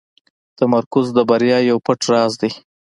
تمرکز 0.57 1.07
د 1.17 1.19
بریا 1.29 1.57
یو 1.69 1.77
پټ 1.85 1.99
راز 2.11 2.33
دی. 2.41 2.51